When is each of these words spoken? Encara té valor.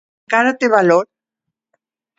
Encara 0.29 0.53
té 0.63 0.71
valor. 0.75 1.07